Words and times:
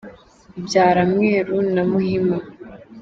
Ibyara 0.59 1.01
mweru 1.11 1.55
na 1.73 1.83
muhima. 1.91 2.37